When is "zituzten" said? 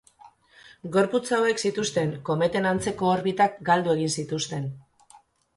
1.69-2.15, 4.21-4.67